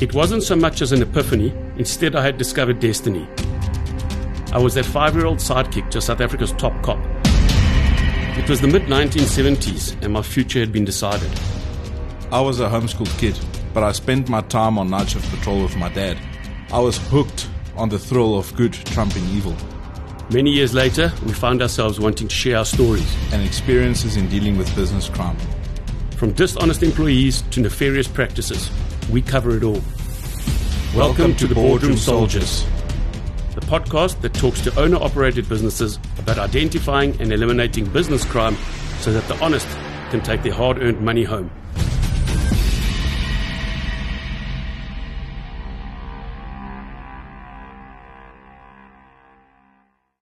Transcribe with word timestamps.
It 0.00 0.14
wasn't 0.14 0.42
so 0.42 0.56
much 0.56 0.80
as 0.80 0.92
an 0.92 1.02
epiphany, 1.02 1.52
instead, 1.76 2.14
I 2.14 2.22
had 2.22 2.38
discovered 2.38 2.80
destiny. 2.80 3.26
I 4.52 4.58
was 4.58 4.74
that 4.74 4.84
five 4.84 5.14
year 5.14 5.26
old 5.26 5.38
sidekick 5.38 5.90
to 5.90 6.00
South 6.00 6.20
Africa's 6.20 6.52
top 6.52 6.80
cop. 6.82 6.98
It 8.38 8.48
was 8.48 8.60
the 8.60 8.68
mid 8.68 8.82
1970s, 8.82 10.00
and 10.02 10.12
my 10.12 10.22
future 10.22 10.60
had 10.60 10.72
been 10.72 10.84
decided. 10.84 11.30
I 12.30 12.40
was 12.40 12.60
a 12.60 12.68
homeschooled 12.68 13.18
kid, 13.18 13.38
but 13.74 13.82
I 13.82 13.92
spent 13.92 14.28
my 14.28 14.42
time 14.42 14.78
on 14.78 14.90
night 14.90 15.10
shift 15.10 15.28
patrol 15.30 15.62
with 15.62 15.76
my 15.76 15.88
dad. 15.88 16.18
I 16.72 16.78
was 16.78 16.98
hooked 17.08 17.48
on 17.76 17.88
the 17.88 17.98
thrill 17.98 18.38
of 18.38 18.54
good 18.54 18.72
trumping 18.72 19.24
evil 19.30 19.56
Many 20.30 20.50
years 20.50 20.74
later, 20.74 21.10
we 21.24 21.32
found 21.32 21.62
ourselves 21.62 21.98
wanting 21.98 22.28
to 22.28 22.34
share 22.34 22.58
our 22.58 22.64
stories. 22.66 23.16
and 23.32 23.42
experiences 23.42 24.18
in 24.18 24.28
dealing 24.28 24.58
with 24.58 24.74
business 24.76 25.08
crime. 25.08 25.38
From 26.18 26.32
dishonest 26.32 26.82
employees 26.82 27.40
to 27.50 27.60
nefarious 27.60 28.06
practices, 28.06 28.70
we 29.10 29.22
cover 29.22 29.56
it 29.56 29.62
all. 29.62 29.80
Welcome, 30.94 31.34
to 31.36 31.46
the 31.46 31.54
Boardroom 31.54 31.96
Soldiers, 31.96 32.64
the 33.54 33.60
podcast 33.62 34.20
that 34.20 34.34
talks 34.34 34.60
to 34.62 34.80
owner 34.80 34.96
operated 34.96 35.48
businesses 35.48 35.98
about 36.18 36.38
identifying 36.38 37.18
and 37.20 37.32
eliminating 37.32 37.86
business 37.86 38.24
crime 38.24 38.56
so 38.98 39.12
that 39.12 39.26
the 39.28 39.38
honest 39.42 39.66
can 40.10 40.20
take 40.20 40.42
their 40.42 40.52
hard 40.52 40.78
earned 40.78 41.00
money 41.00 41.24
home. 41.24 41.50